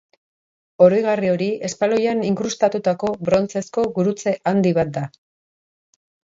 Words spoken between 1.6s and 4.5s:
espaloian inkrustatutako brontzezko gurutze